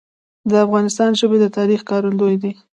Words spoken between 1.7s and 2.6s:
ښکارندوی دي.